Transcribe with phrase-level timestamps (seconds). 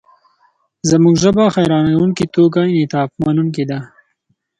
[0.89, 3.79] زموږ ژبه حیرانوونکې توګه انعطافمنونکې ده.